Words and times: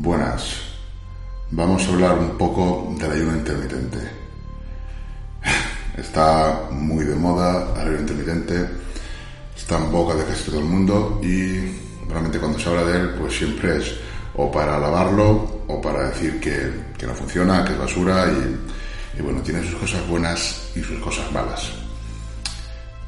Buenas. 0.00 0.54
Vamos 1.50 1.84
a 1.84 1.92
hablar 1.92 2.18
un 2.20 2.38
poco 2.38 2.94
del 3.00 3.10
ayuno 3.10 3.36
intermitente. 3.36 3.98
Está 5.96 6.68
muy 6.70 7.04
de 7.04 7.16
moda 7.16 7.74
el 7.74 7.80
ayuno 7.80 8.00
intermitente, 8.02 8.68
está 9.56 9.78
en 9.78 9.90
boca 9.90 10.14
de 10.14 10.24
casi 10.24 10.44
todo 10.44 10.60
el 10.60 10.66
mundo 10.66 11.20
y 11.20 11.74
realmente 12.08 12.38
cuando 12.38 12.60
se 12.60 12.68
habla 12.68 12.84
de 12.84 12.96
él 12.96 13.14
pues 13.18 13.38
siempre 13.38 13.78
es 13.78 13.96
o 14.36 14.52
para 14.52 14.76
alabarlo 14.76 15.64
o 15.66 15.80
para 15.80 16.10
decir 16.10 16.38
que, 16.38 17.04
no 17.04 17.14
funciona, 17.14 17.64
que 17.64 17.72
es 17.72 17.78
basura 17.78 18.26
y, 18.28 19.18
y 19.18 19.22
bueno, 19.22 19.42
tiene 19.42 19.64
sus 19.64 19.80
cosas 19.80 20.06
buenas 20.06 20.70
y 20.76 20.80
sus 20.80 21.00
cosas 21.00 21.30
malas. 21.32 21.72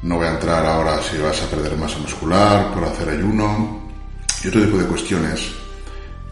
No 0.01 0.17
voy 0.17 0.27
a 0.27 0.31
entrar 0.31 0.65
ahora 0.65 1.01
si 1.01 1.17
vas 1.19 1.41
a 1.41 1.49
perder 1.49 1.77
masa 1.77 1.99
muscular 1.99 2.73
por 2.73 2.83
hacer 2.83 3.07
ayuno 3.07 3.79
y 4.43 4.49
otro 4.49 4.61
tipo 4.61 4.77
de 4.77 4.87
cuestiones 4.87 5.60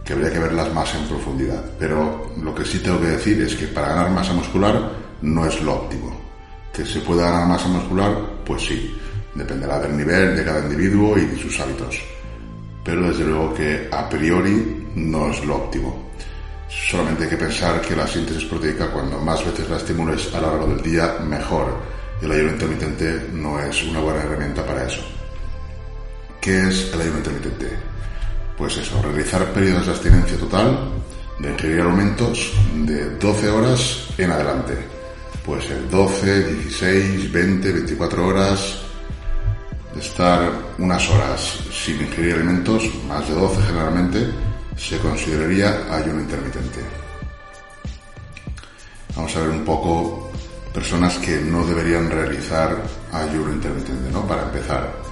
que 0.10 0.14
habría 0.14 0.32
que 0.32 0.40
verlas 0.40 0.74
más 0.74 0.96
en 0.96 1.08
profundidad. 1.08 1.64
Pero 1.78 2.32
lo 2.42 2.56
que 2.56 2.66
sí 2.66 2.80
tengo 2.80 3.00
que 3.00 3.10
decir 3.10 3.40
es 3.44 3.54
que 3.54 3.68
para 3.68 3.90
ganar 3.90 4.10
masa 4.10 4.34
muscular 4.34 4.92
no 5.22 5.46
es 5.46 5.62
lo 5.62 5.76
óptimo. 5.76 6.20
Que 6.74 6.84
se 6.84 7.02
pueda 7.02 7.30
ganar 7.30 7.48
masa 7.48 7.68
muscular, 7.68 8.18
pues 8.44 8.64
sí, 8.66 8.98
dependerá 9.36 9.78
del 9.80 9.96
nivel 9.96 10.36
de 10.36 10.44
cada 10.44 10.62
individuo 10.62 11.16
y 11.16 11.26
de 11.26 11.38
sus 11.38 11.60
hábitos. 11.60 12.00
Pero 12.84 13.08
desde 13.08 13.24
luego 13.24 13.54
que 13.54 13.88
a 13.92 14.10
priori 14.10 14.88
no 14.96 15.30
es 15.30 15.46
lo 15.46 15.58
óptimo. 15.58 16.10
Solamente 16.68 17.26
hay 17.26 17.30
que 17.30 17.38
pensar 17.38 17.80
que 17.80 17.96
la 17.96 18.08
síntesis 18.08 18.46
proteica, 18.46 18.88
cuando 18.88 19.20
más 19.20 19.46
veces 19.46 19.70
la 19.70 19.78
estimules 19.78 20.34
a 20.34 20.42
lo 20.42 20.48
largo 20.48 20.74
del 20.74 20.82
día, 20.82 21.18
mejor. 21.24 21.84
Y 22.20 22.26
el 22.26 22.32
ayuno 22.32 22.54
intermitente 22.54 23.28
no 23.32 23.60
es 23.60 23.84
una 23.84 24.00
buena 24.00 24.24
herramienta 24.24 24.66
para 24.66 24.88
eso. 24.88 25.04
¿Qué 26.42 26.68
es 26.68 26.92
el 26.96 27.02
ayuno 27.02 27.20
intermitente? 27.20 27.89
Pues 28.60 28.76
eso, 28.76 29.02
realizar 29.02 29.54
periodos 29.54 29.86
de 29.86 29.92
abstinencia 29.94 30.38
total, 30.38 30.78
de 31.40 31.50
ingerir 31.50 31.80
alimentos 31.80 32.52
de 32.76 33.16
12 33.16 33.50
horas 33.50 34.08
en 34.18 34.32
adelante. 34.32 34.78
Puede 35.46 35.62
ser 35.62 35.90
12, 35.90 36.54
16, 36.56 37.32
20, 37.32 37.72
24 37.72 38.28
horas, 38.28 38.76
de 39.96 40.02
estar 40.02 40.52
unas 40.78 41.10
horas 41.10 41.60
sin 41.72 42.02
ingerir 42.02 42.36
alimentos, 42.36 42.84
más 43.08 43.26
de 43.30 43.34
12 43.34 43.62
generalmente, 43.62 44.28
se 44.76 44.98
consideraría 44.98 45.88
ayuno 45.96 46.20
intermitente. 46.20 46.82
Vamos 49.16 49.34
a 49.38 49.40
ver 49.40 49.50
un 49.52 49.64
poco 49.64 50.32
personas 50.74 51.18
que 51.20 51.40
no 51.40 51.66
deberían 51.66 52.12
realizar 52.12 52.76
ayuno 53.14 53.54
intermitente, 53.54 54.12
¿no? 54.12 54.28
Para 54.28 54.44
empezar, 54.44 55.09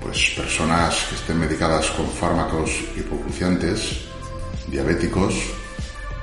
pues 0.00 0.30
personas 0.36 1.06
que 1.08 1.14
estén 1.16 1.38
medicadas 1.38 1.90
con 1.90 2.08
fármacos 2.08 2.70
hipogluciantes, 2.96 4.06
diabéticos, 4.66 5.34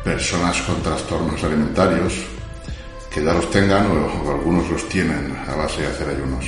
personas 0.04 0.62
con 0.62 0.82
trastornos 0.82 1.44
alimentarios, 1.44 2.14
que 3.10 3.24
ya 3.24 3.34
los 3.34 3.50
tengan 3.50 3.88
o, 3.88 4.32
algunos 4.32 4.70
los 4.70 4.88
tienen 4.90 5.36
a 5.48 5.56
base 5.56 5.82
de 5.82 5.88
hacer 5.88 6.10
ayunos. 6.10 6.46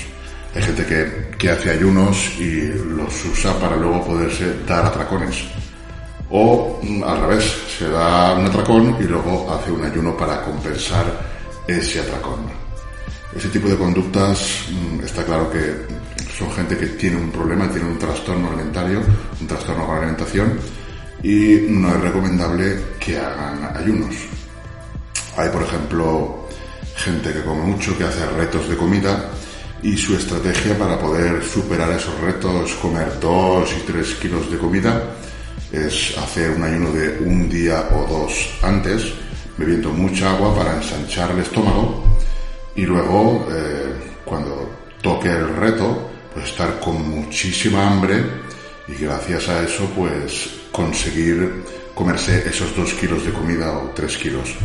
Hay 0.56 0.64
gente 0.64 0.86
que, 0.86 1.38
que 1.38 1.50
hace 1.50 1.72
ayunos 1.72 2.18
y 2.40 2.68
los 2.96 3.26
usa 3.26 3.54
para 3.60 3.76
luego 3.76 4.06
poderse 4.06 4.64
dar 4.66 4.86
atracones. 4.86 5.46
O 6.30 6.80
mm, 6.82 7.04
al 7.04 7.22
revés, 7.22 7.58
se 7.78 7.90
da 7.90 8.34
un 8.34 8.46
atracón 8.46 8.98
y 9.00 9.04
luego 9.04 9.52
hace 9.54 9.72
un 9.72 9.84
ayuno 9.86 10.16
para 10.18 10.42
compensar 10.42 11.06
ese 11.68 12.02
atracón. 12.02 12.40
Ese 13.36 13.50
tipo 13.50 13.68
de 13.70 13.78
conductas 13.78 14.66
mm, 14.70 15.06
está 15.06 15.24
claro 15.24 15.50
que 15.52 15.86
son 16.38 16.52
gente 16.52 16.78
que 16.78 16.88
tiene 16.88 17.18
un 17.18 17.32
problema, 17.32 17.70
tiene 17.70 17.88
un 17.88 17.98
trastorno 17.98 18.50
alimentario, 18.50 19.02
un 19.42 19.48
trastorno 19.48 19.88
con 19.88 19.98
alimentación 19.98 20.60
y 21.24 21.66
no 21.70 21.90
es 21.96 22.02
recomendable 22.02 22.80
que 23.00 23.18
hagan 23.18 23.76
ayunos. 23.76 24.16
Hay, 25.36 25.50
por 25.50 25.64
ejemplo, 25.64 26.48
gente 26.96 27.34
que 27.34 27.44
come 27.44 27.64
mucho, 27.64 27.98
que 27.98 28.04
hace 28.04 28.26
retos 28.28 28.70
de 28.70 28.78
comida 28.78 29.32
y 29.82 29.98
su 29.98 30.16
estrategia 30.16 30.78
para 30.78 31.00
poder 31.00 31.44
superar 31.44 31.92
esos 31.92 32.20
retos, 32.20 32.74
comer 32.76 33.20
dos 33.20 33.74
y 33.76 33.82
tres 33.92 34.14
kilos 34.16 34.52
de 34.52 34.58
comida, 34.58 35.04
es 35.72 36.16
hacer 36.18 36.52
un 36.52 36.64
ayuno 36.64 36.92
de 36.92 37.20
un 37.20 37.50
día 37.50 37.90
o 37.92 38.08
dos 38.08 38.58
antes, 38.62 39.14
bebiendo 39.58 39.90
mucha 39.90 40.32
agua 40.32 40.56
para 40.56 40.76
ensanchar 40.78 41.32
el 41.32 41.40
estómago 41.40 42.04
y 42.76 42.86
luego, 42.86 43.48
eh, 43.52 43.94
cuando 44.24 44.70
toque 45.02 45.30
el 45.30 45.56
reto, 45.56 46.12
estar 46.44 46.80
con 46.80 47.10
muchísima 47.10 47.88
hambre 47.88 48.24
y 48.88 48.96
gracias 48.96 49.50
a 49.50 49.64
eso 49.64 49.90
pues 49.96 50.50
conseguir 50.72 51.64
comerse 51.94 52.48
esos 52.48 52.76
dos 52.76 52.94
kilos 52.94 53.26
de 53.26 53.34
comida 53.34 53.72
o 53.72 53.90
tres 53.90 54.18
kilos. 54.18 54.56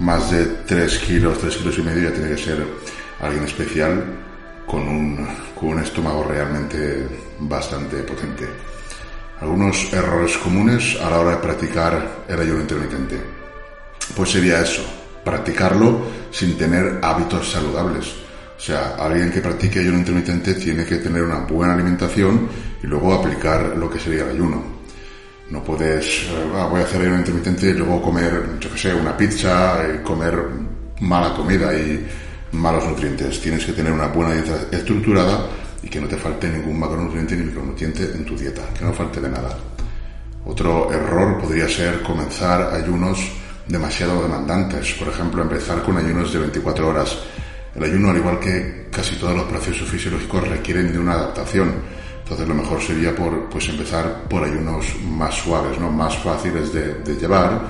Más 0.00 0.30
de 0.30 0.44
tres 0.66 0.98
kilos, 0.98 1.38
tres 1.38 1.56
kilos 1.56 1.78
y 1.78 1.82
medio 1.82 2.08
ya 2.08 2.14
tiene 2.14 2.30
que 2.34 2.42
ser 2.42 2.66
alguien 3.20 3.44
especial 3.44 4.04
con 4.66 4.88
un, 4.88 5.28
con 5.54 5.70
un 5.70 5.80
estómago 5.80 6.24
realmente 6.24 7.06
bastante 7.38 7.98
potente. 8.02 8.48
Algunos 9.40 9.92
errores 9.92 10.36
comunes 10.38 10.98
a 11.00 11.10
la 11.10 11.20
hora 11.20 11.30
de 11.32 11.36
practicar 11.38 12.24
el 12.28 12.40
ayuno 12.40 12.60
intermitente. 12.60 13.20
Pues 14.14 14.30
sería 14.30 14.60
eso, 14.60 14.82
practicarlo 15.24 16.00
sin 16.30 16.56
tener 16.58 16.98
hábitos 17.02 17.50
saludables 17.50 18.19
o 18.60 18.62
sea, 18.62 18.94
alguien 18.98 19.30
que 19.30 19.40
practique 19.40 19.78
ayuno 19.78 19.96
intermitente 19.96 20.52
tiene 20.52 20.84
que 20.84 20.96
tener 20.96 21.22
una 21.22 21.38
buena 21.38 21.72
alimentación 21.72 22.46
y 22.82 22.86
luego 22.86 23.14
aplicar 23.14 23.74
lo 23.74 23.88
que 23.88 23.98
sería 23.98 24.24
el 24.24 24.32
ayuno. 24.32 24.62
No 25.48 25.64
puedes, 25.64 26.24
eh, 26.24 26.52
ah, 26.56 26.66
voy 26.70 26.82
a 26.82 26.84
hacer 26.84 27.00
ayuno 27.00 27.20
intermitente 27.20 27.70
y 27.70 27.72
luego 27.72 28.02
comer, 28.02 28.58
yo 28.60 28.70
qué 28.70 28.78
sé, 28.78 28.94
una 28.94 29.16
pizza, 29.16 29.78
y 29.88 30.04
comer 30.04 30.38
mala 31.00 31.32
comida 31.32 31.72
y 31.72 32.06
malos 32.52 32.84
nutrientes. 32.84 33.40
Tienes 33.40 33.64
que 33.64 33.72
tener 33.72 33.92
una 33.92 34.08
buena 34.08 34.34
dieta 34.34 34.66
estructurada 34.70 35.46
y 35.82 35.88
que 35.88 35.98
no 35.98 36.06
te 36.06 36.18
falte 36.18 36.50
ningún 36.50 36.78
macronutriente 36.78 37.36
ni 37.36 37.44
micronutriente 37.44 38.12
en 38.14 38.26
tu 38.26 38.36
dieta, 38.36 38.60
que 38.78 38.84
no 38.84 38.92
falte 38.92 39.22
de 39.22 39.30
nada. 39.30 39.56
Otro 40.44 40.92
error 40.92 41.40
podría 41.40 41.66
ser 41.66 42.02
comenzar 42.02 42.74
ayunos 42.74 43.26
demasiado 43.66 44.22
demandantes. 44.22 44.92
Por 44.98 45.08
ejemplo, 45.08 45.40
empezar 45.40 45.82
con 45.82 45.96
ayunos 45.96 46.30
de 46.30 46.40
24 46.40 46.88
horas 46.88 47.16
el 47.74 47.84
ayuno, 47.84 48.10
al 48.10 48.16
igual 48.16 48.40
que 48.40 48.86
casi 48.90 49.16
todos 49.16 49.36
los 49.36 49.44
procesos 49.44 49.88
fisiológicos, 49.88 50.48
requieren 50.48 50.92
de 50.92 50.98
una 50.98 51.12
adaptación. 51.12 51.74
Entonces 52.22 52.48
lo 52.48 52.54
mejor 52.54 52.80
sería 52.80 53.14
por, 53.14 53.48
pues 53.48 53.68
empezar 53.68 54.22
por 54.28 54.44
ayunos 54.44 54.86
más 55.04 55.34
suaves, 55.34 55.78
¿no? 55.78 55.90
más 55.90 56.16
fáciles 56.18 56.72
de, 56.72 57.16
llevar 57.16 57.60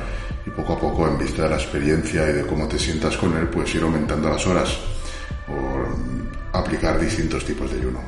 y 0.45 0.51
poco 0.51 0.75
a 0.75 0.79
poco, 0.79 1.09
en 1.09 1.19
vista 1.19 1.45
de 1.45 1.51
la 1.51 1.57
experiencia 1.57 2.29
y 2.29 2.33
de 2.33 2.47
cómo 2.47 2.67
te 2.69 2.79
sientas 2.79 3.17
con 3.17 3.37
él, 3.37 3.49
pues 3.49 3.75
ir 3.75 3.83
aumentando 3.83 4.29
las 4.29 4.47
horas 4.47 4.79
o 5.49 6.59
aplicar 6.59 7.01
distintos 7.01 7.45
tipos 7.45 7.71
de 7.71 7.79
ayuno. 7.79 8.01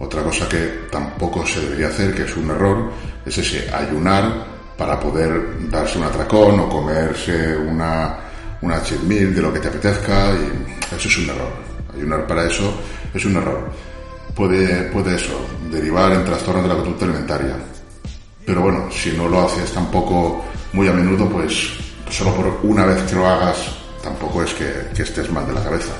Otra 0.00 0.22
cosa 0.22 0.48
que 0.48 0.86
tampoco 0.90 1.46
se 1.46 1.60
debería 1.60 1.88
hacer, 1.88 2.14
que 2.14 2.24
es 2.24 2.36
un 2.36 2.50
error, 2.50 2.90
es 3.24 3.38
ese 3.38 3.72
ayunar 3.72 4.46
para 4.76 4.98
poder 4.98 5.70
darse 5.70 5.98
un 5.98 6.04
atracón 6.04 6.60
o 6.60 6.68
comerse 6.68 7.56
una, 7.56 8.18
una 8.62 8.82
cheat 8.82 9.00
meal 9.02 9.34
de 9.34 9.42
lo 9.42 9.52
que 9.52 9.60
te 9.60 9.68
apetezca 9.68 10.32
y 10.32 10.94
eso 10.94 11.08
es 11.08 11.18
un 11.18 11.30
error. 11.30 11.52
Ayunar 11.94 12.26
para 12.26 12.46
eso 12.46 12.74
es 13.12 13.24
un 13.24 13.36
error. 13.36 13.70
Puede, 14.34 14.90
puede 14.90 15.16
eso, 15.16 15.38
derivar 15.70 16.12
en 16.12 16.24
trastornos 16.24 16.64
de 16.64 16.68
la 16.68 16.76
conducta 16.76 17.04
alimentaria. 17.04 17.56
Pero 18.44 18.60
bueno, 18.62 18.90
si 18.90 19.12
no 19.12 19.28
lo 19.28 19.46
haces 19.46 19.72
tampoco 19.72 20.44
muy 20.72 20.88
a 20.88 20.92
menudo, 20.92 21.28
pues 21.28 21.70
solo 22.10 22.34
por 22.34 22.60
una 22.64 22.84
vez 22.84 23.02
que 23.02 23.14
lo 23.14 23.26
hagas, 23.26 23.56
tampoco 24.02 24.42
es 24.42 24.52
que, 24.54 24.88
que 24.94 25.02
estés 25.02 25.30
mal 25.30 25.46
de 25.46 25.54
la 25.54 25.62
cabeza. 25.62 25.92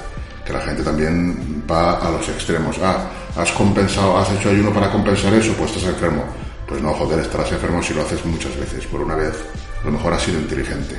Que 0.44 0.52
la 0.52 0.60
gente 0.60 0.82
también 0.82 1.64
va 1.70 1.98
a 1.98 2.10
los 2.10 2.28
extremos. 2.28 2.76
Ah, 2.82 3.08
has 3.36 3.50
compensado, 3.52 4.18
has 4.18 4.30
hecho 4.32 4.50
ayuno 4.50 4.72
para 4.72 4.90
compensar 4.90 5.32
eso, 5.32 5.52
pues 5.54 5.70
estás 5.70 5.88
enfermo. 5.88 6.24
Pues 6.66 6.82
no, 6.82 6.92
joder, 6.92 7.20
estarás 7.20 7.50
enfermo 7.52 7.82
si 7.82 7.94
lo 7.94 8.02
haces 8.02 8.24
muchas 8.26 8.54
veces. 8.58 8.84
Por 8.86 9.00
una 9.00 9.14
vez, 9.14 9.34
a 9.82 9.86
lo 9.86 9.92
mejor 9.92 10.12
has 10.12 10.22
sido 10.22 10.40
inteligente. 10.40 10.96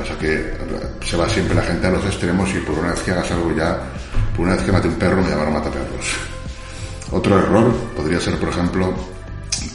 Pasa 0.00 0.16
que 0.16 0.56
se 1.04 1.14
va 1.14 1.28
siempre 1.28 1.54
la 1.54 1.60
gente 1.60 1.86
a 1.86 1.90
los 1.90 2.02
extremos 2.06 2.48
y 2.54 2.60
por 2.60 2.78
una 2.78 2.92
vez 2.92 3.00
que 3.00 3.10
hagas 3.10 3.30
algo 3.32 3.54
ya, 3.54 3.78
por 4.34 4.46
una 4.46 4.56
vez 4.56 4.64
que 4.64 4.72
mate 4.72 4.88
un 4.88 4.94
perro, 4.94 5.20
me 5.20 5.28
llaman 5.28 5.56
a 5.56 5.62
perros. 5.62 6.16
Otro 7.12 7.38
error 7.38 7.70
podría 7.94 8.18
ser, 8.18 8.38
por 8.38 8.48
ejemplo, 8.48 8.94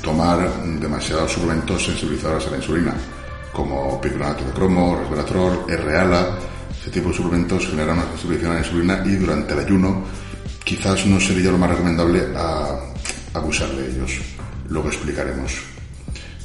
tomar 0.01 0.50
demasiados 0.80 1.31
suplementos 1.31 1.86
sensibilizadores 1.86 2.48
a 2.48 2.50
la 2.50 2.57
insulina, 2.57 2.95
como 3.54 4.01
piconato 4.01 4.44
de 4.45 4.51
cromo, 4.51 4.98
resveratrol, 5.00 5.66
R-ala. 5.69 6.39
Ese 6.81 6.89
tipo 6.89 7.10
de 7.10 7.16
suplementos 7.18 7.68
generan 7.68 8.00
una 8.00 8.07
sensibilización 8.07 8.51
a 8.51 8.56
la 8.56 8.66
insulina 8.66 9.04
y 9.06 9.16
durante 9.18 9.54
el 9.54 9.60
ayuno 9.60 10.06
quizás 10.63 11.06
no 11.06 11.19
sería 11.19 11.51
lo 11.51 11.60
más 11.60 11.69
recomendable 11.69 12.24
a 12.36 12.80
abusar 13.36 13.69
de 13.69 13.92
ellos. 13.92 14.22
Luego 14.69 14.88
explicaremos. 14.88 15.75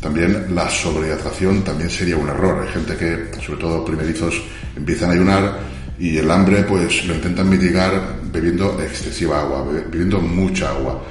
También 0.00 0.55
la 0.55 0.69
sobrehidratación 0.70 1.62
también 1.62 1.91
sería 1.91 2.17
un 2.17 2.29
error. 2.29 2.62
Hay 2.62 2.73
gente 2.73 2.97
que, 2.97 3.41
sobre 3.44 3.61
todo 3.61 3.85
primerizos, 3.85 4.43
empiezan 4.75 5.11
a 5.11 5.12
ayunar 5.12 5.58
y 5.99 6.17
el 6.17 6.31
hambre 6.31 6.62
pues 6.62 7.05
lo 7.05 7.14
intentan 7.14 7.49
mitigar 7.50 8.20
bebiendo 8.32 8.81
excesiva 8.81 9.43
agua, 9.43 9.62
bebiendo 9.62 10.20
mucha 10.20 10.70
agua. 10.70 11.02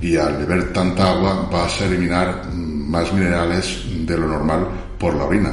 Y 0.00 0.16
al 0.16 0.38
beber 0.38 0.72
tanta 0.72 1.10
agua 1.10 1.48
vas 1.52 1.80
a 1.80 1.84
eliminar 1.84 2.46
mm, 2.46 2.90
más 2.90 3.12
minerales 3.12 3.82
de 4.06 4.16
lo 4.16 4.26
normal 4.26 4.66
por 4.98 5.14
la 5.14 5.24
orina. 5.24 5.52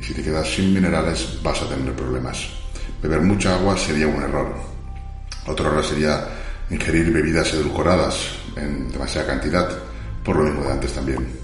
Y 0.00 0.04
si 0.04 0.14
te 0.14 0.22
quedas 0.22 0.48
sin 0.48 0.74
minerales 0.74 1.38
vas 1.42 1.62
a 1.62 1.68
tener 1.68 1.92
problemas. 1.92 2.48
Beber 3.00 3.20
mucha 3.20 3.54
agua 3.54 3.76
sería 3.76 4.08
un 4.08 4.20
error. 4.20 4.52
Otro 5.46 5.68
error 5.68 5.84
sería 5.84 6.26
ingerir 6.70 7.12
bebidas 7.12 7.52
edulcoradas 7.54 8.16
en 8.56 8.90
demasiada 8.90 9.28
cantidad, 9.28 9.68
por 10.24 10.36
lo 10.36 10.44
mismo 10.44 10.64
de 10.64 10.72
antes 10.72 10.92
también. 10.92 11.37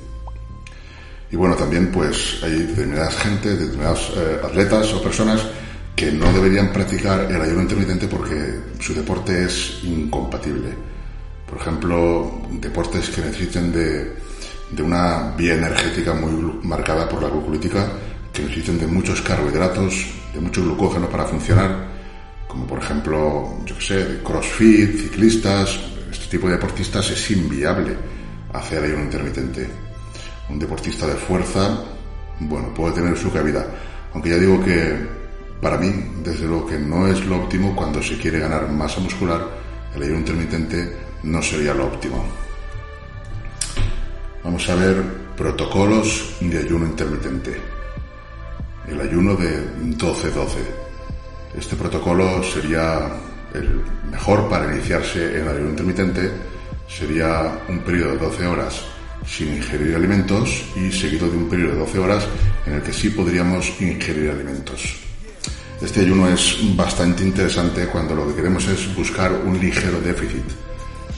Y 1.34 1.36
bueno, 1.36 1.56
también 1.56 1.90
pues 1.90 2.38
hay 2.44 2.62
determinadas 2.62 3.16
gente, 3.16 3.56
determinados 3.56 4.12
eh, 4.16 4.38
atletas 4.40 4.92
o 4.92 5.02
personas 5.02 5.44
que 5.96 6.12
no 6.12 6.32
deberían 6.32 6.72
practicar 6.72 7.22
el 7.28 7.40
ayuno 7.40 7.62
intermitente 7.62 8.06
porque 8.06 8.60
su 8.78 8.94
deporte 8.94 9.42
es 9.42 9.81
incompatible. 9.82 10.69
Por 11.50 11.58
ejemplo, 11.58 12.40
deportes 12.52 13.08
que 13.08 13.20
necesiten 13.20 13.72
de, 13.72 14.14
de 14.70 14.81
una 14.81 15.34
vía 15.36 15.54
energética 15.54 16.14
muy 16.14 16.60
marcada 16.62 17.08
por 17.08 17.20
la 17.20 17.31
glucolítica, 17.31 17.84
que 18.32 18.42
necesiten 18.42 18.78
de 18.78 18.87
muchos 18.87 19.20
carbohidratos, 19.20 20.06
de 20.32 20.40
mucho 20.40 20.62
glucógeno 20.62 21.08
para 21.08 21.25
funcionar, 21.25 21.88
como 22.46 22.64
por 22.64 22.78
ejemplo, 22.78 23.58
yo 23.66 23.76
qué 23.76 23.84
sé, 23.84 24.20
crossfit, 24.22 25.00
ciclistas, 25.00 25.80
este 26.12 26.26
tipo 26.28 26.46
de 26.46 26.52
deportistas 26.52 27.10
es 27.10 27.30
inviable 27.32 27.96
hacer 28.52 28.84
ayuno 28.84 29.02
intermitente. 29.02 29.83
Un 30.49 30.58
deportista 30.58 31.06
de 31.06 31.14
fuerza, 31.14 31.85
bueno, 32.41 32.73
puede 32.75 32.94
tener 32.94 33.17
su 33.17 33.32
cabida, 33.32 33.67
aunque 34.12 34.31
ya 34.31 34.37
digo 34.37 34.62
que 34.62 35.25
para 35.61 35.79
mí, 35.79 35.93
desde 36.23 36.46
luego 36.46 36.67
que 36.67 36.79
no 36.79 37.06
es 37.06 37.25
lo 37.25 37.37
óptimo 37.37 37.75
cuando 37.75 38.02
se 38.02 38.19
quiere 38.19 38.38
ganar 38.38 38.69
masa 38.70 39.00
muscular, 39.00 39.49
el 39.94 40.02
ayuno 40.02 40.19
intermitente 40.19 40.96
no 41.23 41.41
sería 41.43 41.73
lo 41.73 41.87
óptimo. 41.87 42.23
Vamos 44.43 44.69
a 44.69 44.75
ver 44.75 45.02
protocolos 45.37 46.37
de 46.41 46.58
ayuno 46.58 46.87
intermitente. 46.87 47.58
El 48.87 49.00
ayuno 49.00 49.35
de 49.37 49.67
12-12. 49.97 50.58
Este 51.56 51.76
protocolo 51.76 52.43
sería 52.43 53.08
el 53.55 53.81
mejor 54.11 54.49
para 54.50 54.70
iniciarse 54.70 55.38
en 55.38 55.47
el 55.47 55.49
ayuno 55.49 55.70
intermitente. 55.70 56.31
Sería 56.87 57.58
un 57.69 57.79
periodo 57.79 58.12
de 58.12 58.19
12 58.19 58.47
horas 58.47 58.94
sin 59.26 59.56
ingerir 59.56 59.94
alimentos 59.94 60.65
y 60.76 60.93
seguido 60.93 61.29
de 61.29 61.37
un 61.37 61.49
periodo 61.49 61.73
de 61.73 61.79
12 61.79 61.99
horas 61.99 62.25
en 62.67 62.75
el 62.75 62.82
que 62.82 62.93
sí 62.93 63.11
podríamos 63.11 63.73
ingerir 63.81 64.31
alimentos. 64.31 64.97
Este 65.81 66.00
ayuno 66.00 66.29
es 66.29 66.59
bastante 66.76 67.25
interesante 67.25 67.87
cuando 67.87 68.15
lo 68.15 68.29
que 68.29 68.37
queremos 68.37 68.67
es 68.69 68.94
buscar 68.94 69.32
un 69.32 69.59
ligero 69.59 70.00
déficit, 70.00 70.44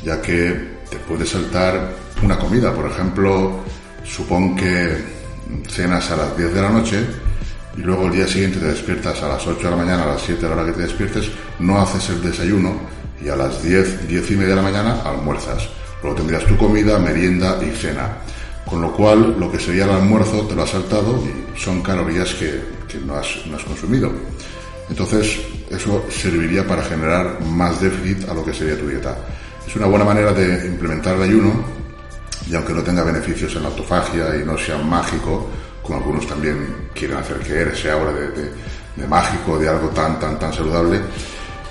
ya 0.05 0.21
que 0.21 0.77
te 0.91 0.97
puede 0.99 1.27
saltar 1.27 1.95
una 2.23 2.39
comida. 2.39 2.75
Por 2.75 2.91
ejemplo, 2.91 3.61
supón 4.05 4.57
que 4.57 4.97
cenas 5.69 6.11
a 6.11 6.17
las 6.17 6.37
10 6.37 6.55
de 6.55 6.63
la 6.63 6.71
noche 6.71 7.05
y 7.77 7.83
luego 7.83 8.07
el 8.07 8.13
día 8.13 8.27
siguiente 8.27 8.59
te 8.59 8.67
despiertas 8.67 9.23
a 9.23 9.29
las 9.29 9.47
8 9.47 9.63
de 9.63 9.71
la 9.71 9.77
mañana, 9.77 10.05
a 10.05 10.07
las 10.15 10.23
7 10.23 10.41
de 10.41 10.49
la 10.49 10.55
hora 10.57 10.67
que 10.67 10.73
te 10.73 10.83
despiertes, 10.83 11.31
no 11.59 11.81
haces 11.81 12.09
el 12.11 12.23
desayuno 12.23 12.75
y 13.23 13.29
a 13.29 13.37
las 13.37 13.63
10, 13.63 14.09
10 14.09 14.31
y 14.31 14.35
media 14.35 14.51
de 14.51 14.57
la 14.57 14.63
mañana 14.63 15.03
almuerzas. 15.05 15.69
Luego 16.07 16.21
tendrías 16.21 16.47
tu 16.47 16.57
comida, 16.57 17.01
merienda 17.01 17.59
y 17.61 17.75
cena. 17.75 18.19
Con 18.65 18.81
lo 18.81 18.93
cual, 18.93 19.35
lo 19.41 19.51
que 19.51 19.59
sería 19.59 19.87
el 19.87 19.91
almuerzo 19.91 20.47
te 20.47 20.55
lo 20.55 20.63
has 20.63 20.71
saltado 20.71 21.21
y 21.27 21.59
son 21.59 21.83
calorías 21.83 22.33
que, 22.35 22.63
que 22.87 22.99
no, 22.99 23.17
has, 23.17 23.45
no 23.47 23.57
has 23.57 23.65
consumido. 23.65 24.13
Entonces, 24.89 25.41
eso 25.69 26.05
serviría 26.09 26.65
para 26.65 26.85
generar 26.85 27.41
más 27.41 27.81
déficit 27.81 28.29
a 28.29 28.35
lo 28.35 28.45
que 28.45 28.55
sería 28.55 28.79
tu 28.79 28.87
dieta. 28.87 29.17
Es 29.67 29.75
una 29.75 29.87
buena 29.87 30.05
manera 30.05 30.33
de 30.33 30.69
implementar 30.69 31.17
el 31.17 31.23
ayuno 31.23 31.65
y 32.49 32.55
aunque 32.55 32.73
no 32.73 32.85
tenga 32.85 33.03
beneficios 33.03 33.57
en 33.57 33.65
la 33.65 33.69
autofagia 33.71 34.37
y 34.41 34.45
no 34.47 34.57
sea 34.57 34.79
mágico, 34.79 35.49
como 35.83 35.99
algunos 35.99 36.25
también 36.29 36.89
quieren 36.95 37.17
hacer 37.17 37.39
que 37.39 37.77
sea 37.77 37.95
ahora 37.95 38.13
de, 38.13 38.53
de, 38.95 39.09
mágico, 39.09 39.59
de 39.59 39.69
algo 39.69 39.89
tan, 39.89 40.21
tan, 40.21 40.39
tan 40.39 40.53
saludable, 40.53 41.01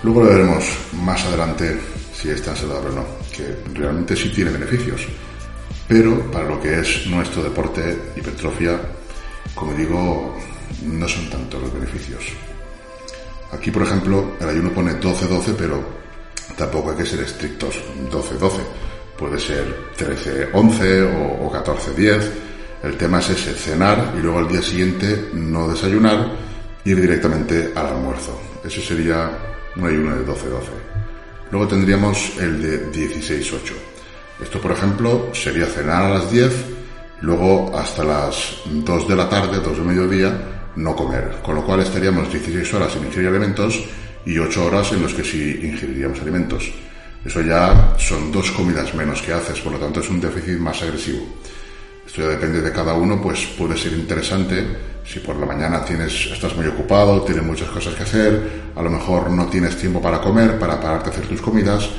luego 0.03 0.23
lo 0.23 0.29
veremos 0.29 0.65
más 0.91 1.23
adelante 1.23 1.79
si 2.13 2.31
es 2.31 2.41
tan 2.43 2.57
saludable 2.57 2.89
o 2.89 2.95
no, 2.95 3.24
que 3.35 3.55
realmente 3.73 4.15
sí 4.15 4.29
tiene 4.29 4.51
beneficios. 4.51 5.01
Pero 5.87 6.31
para 6.31 6.47
lo 6.47 6.59
que 6.59 6.79
es 6.79 7.05
nuestro 7.07 7.43
deporte, 7.43 8.11
hipertrofia, 8.15 8.79
como 9.53 9.73
digo, 9.73 10.35
no 10.83 11.07
son 11.07 11.29
tantos 11.29 11.61
los 11.61 11.73
beneficios. 11.73 12.23
Aquí, 13.51 13.71
por 13.71 13.83
ejemplo, 13.83 14.35
el 14.39 14.49
ayuno 14.49 14.71
pone 14.71 14.99
12-12, 14.99 15.55
pero 15.57 15.83
tampoco 16.57 16.91
hay 16.91 16.97
que 16.97 17.05
ser 17.05 17.21
estrictos 17.21 17.75
12-12. 18.11 18.51
Puede 19.17 19.39
ser 19.39 19.93
13-11 19.97 21.41
o, 21.41 21.51
14-10. 21.51 22.21
El 22.83 22.97
tema 22.97 23.19
es 23.19 23.29
ese, 23.29 23.53
cenar 23.53 24.13
y 24.17 24.21
luego 24.21 24.39
al 24.39 24.47
día 24.47 24.61
siguiente 24.61 25.29
no 25.33 25.67
desayunar, 25.67 26.31
ir 26.83 26.99
directamente 26.99 27.71
al 27.75 27.87
almuerzo. 27.87 28.39
Eso 28.63 28.81
sería 28.81 29.31
un 29.75 29.85
ayuno 29.85 30.15
de 30.15 30.25
12-12. 30.25 30.94
Luego 31.51 31.67
tendríamos 31.67 32.31
el 32.39 32.61
de 32.61 32.91
16-8. 32.91 33.73
Esto, 34.41 34.59
por 34.59 34.71
ejemplo, 34.71 35.29
sería 35.33 35.65
cenar 35.65 36.03
a 36.03 36.09
las 36.09 36.31
10, 36.31 36.53
luego 37.21 37.77
hasta 37.77 38.03
las 38.03 38.57
2 38.65 39.07
de 39.07 39.15
la 39.15 39.29
tarde, 39.29 39.59
2 39.59 39.77
de 39.77 39.83
mediodía, 39.83 40.55
no 40.75 40.95
comer, 40.95 41.37
con 41.41 41.55
lo 41.55 41.65
cual 41.65 41.81
estaríamos 41.81 42.31
16 42.31 42.73
horas 42.73 42.93
sin 42.93 43.05
ingerir 43.05 43.29
alimentos 43.29 43.81
y 44.25 44.37
8 44.37 44.65
horas 44.65 44.91
en 44.91 45.01
los 45.01 45.13
que 45.13 45.23
sí 45.23 45.59
ingeriríamos 45.63 46.19
alimentos. 46.19 46.71
Eso 47.23 47.41
ya 47.41 47.95
son 47.97 48.31
dos 48.31 48.51
comidas 48.51 48.93
menos 48.93 49.21
que 49.21 49.33
haces, 49.33 49.59
por 49.59 49.73
lo 49.73 49.79
tanto 49.79 49.99
es 49.99 50.09
un 50.09 50.19
déficit 50.19 50.59
más 50.59 50.81
agresivo. 50.81 51.25
Esto 52.05 52.21
ya 52.21 52.27
depende 52.29 52.61
de 52.61 52.71
cada 52.71 52.93
uno, 52.93 53.21
pues 53.21 53.45
puede 53.57 53.77
ser 53.77 53.93
interesante 53.93 54.65
si 55.05 55.19
por 55.19 55.35
la 55.35 55.45
mañana 55.45 55.85
tienes, 55.85 56.31
estás 56.31 56.55
muy 56.55 56.65
ocupado, 56.65 57.21
tienes 57.21 57.43
muchas 57.43 57.69
cosas 57.69 57.93
que 57.93 58.03
hacer, 58.03 58.71
a 58.75 58.81
lo 58.81 58.89
mejor 58.89 59.29
no 59.29 59.45
tienes 59.47 59.77
tiempo 59.77 60.01
para 60.01 60.19
comer, 60.19 60.57
para 60.57 60.79
pararte 60.79 61.09
a 61.09 61.13
hacer 61.13 61.27
tus 61.27 61.41
comidas, 61.41 61.89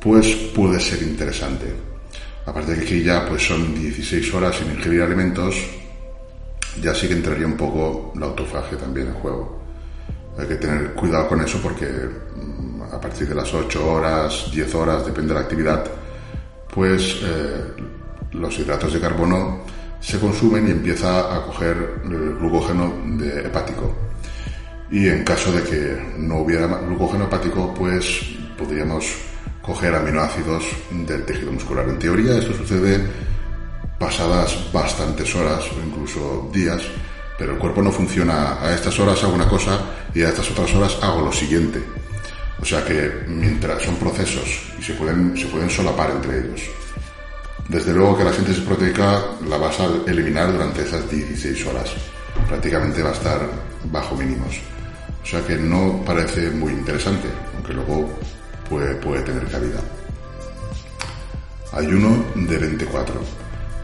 pues 0.00 0.26
puede 0.54 0.80
ser 0.80 1.02
interesante. 1.02 1.66
Aparte 2.46 2.72
de 2.72 2.78
que 2.78 2.84
aquí 2.84 3.02
ya 3.02 3.26
pues 3.28 3.46
son 3.46 3.74
16 3.74 4.34
horas 4.34 4.56
sin 4.56 4.70
ingerir 4.70 5.02
alimentos, 5.02 5.56
ya 6.80 6.94
sí 6.94 7.08
que 7.08 7.14
entraría 7.14 7.46
un 7.46 7.56
poco 7.56 8.12
la 8.18 8.26
autofagia 8.26 8.78
también 8.78 9.08
en 9.08 9.14
juego. 9.14 9.62
Hay 10.38 10.46
que 10.46 10.56
tener 10.56 10.92
cuidado 10.92 11.28
con 11.28 11.40
eso 11.40 11.58
porque 11.62 11.86
mm, 11.86 12.82
a 12.82 13.00
partir 13.00 13.28
de 13.28 13.34
las 13.34 13.52
8 13.52 13.90
horas, 13.90 14.50
10 14.52 14.74
horas, 14.74 15.04
depende 15.04 15.28
de 15.28 15.34
la 15.34 15.40
actividad, 15.40 15.84
pues 16.72 17.20
eh, 17.22 17.64
los 18.32 18.58
hidratos 18.58 18.92
de 18.92 19.00
carbono 19.00 19.60
se 20.00 20.18
consumen 20.18 20.68
y 20.68 20.70
empieza 20.70 21.34
a 21.34 21.46
coger 21.46 22.00
glucógeno 22.04 22.92
hepático. 23.44 23.94
Y 24.90 25.08
en 25.08 25.24
caso 25.24 25.50
de 25.50 25.62
que 25.62 26.14
no 26.18 26.38
hubiera 26.38 26.66
glucógeno 26.66 27.24
hepático, 27.24 27.74
pues 27.74 28.20
podríamos 28.56 29.04
coger 29.62 29.94
aminoácidos 29.94 30.64
del 30.90 31.24
tejido 31.24 31.52
muscular. 31.52 31.88
En 31.88 31.98
teoría 31.98 32.38
esto 32.38 32.54
sucede 32.54 33.04
pasadas 33.98 34.70
bastantes 34.72 35.34
horas 35.34 35.64
o 35.72 35.84
incluso 35.84 36.48
días, 36.52 36.82
pero 37.38 37.54
el 37.54 37.58
cuerpo 37.58 37.82
no 37.82 37.90
funciona 37.90 38.60
a 38.60 38.74
estas 38.74 38.98
horas 39.00 39.22
hago 39.24 39.34
una 39.34 39.48
cosa 39.48 39.80
y 40.14 40.22
a 40.22 40.28
estas 40.28 40.50
otras 40.50 40.72
horas 40.74 40.96
hago 41.02 41.22
lo 41.22 41.32
siguiente. 41.32 41.82
O 42.60 42.64
sea 42.64 42.84
que 42.84 43.24
mientras 43.26 43.82
son 43.82 43.96
procesos 43.96 44.62
y 44.78 44.82
se 44.82 44.94
pueden 44.94 45.70
solapar 45.70 46.10
entre 46.10 46.38
ellos. 46.38 46.62
Desde 47.68 47.92
luego 47.92 48.16
que 48.16 48.24
la 48.24 48.32
síntesis 48.32 48.62
proteica 48.62 49.24
la 49.48 49.56
vas 49.56 49.78
a 49.80 49.86
eliminar 50.06 50.52
durante 50.52 50.82
esas 50.82 51.10
16 51.10 51.66
horas. 51.66 51.94
Prácticamente 52.48 53.02
va 53.02 53.10
a 53.10 53.14
estar 53.14 53.40
bajo 53.90 54.14
mínimos. 54.14 54.60
O 55.22 55.26
sea 55.26 55.44
que 55.44 55.56
no 55.56 56.02
parece 56.06 56.50
muy 56.50 56.72
interesante, 56.72 57.28
aunque 57.56 57.72
luego 57.72 58.08
puede, 58.70 58.94
puede 58.94 59.22
tener 59.22 59.44
cabida. 59.46 59.80
Ayuno 61.72 62.24
de 62.36 62.56
24. 62.56 63.14